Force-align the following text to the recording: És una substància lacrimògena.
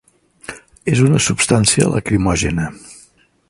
És 0.93 1.03
una 1.09 1.21
substància 1.27 1.93
lacrimògena. 1.93 2.67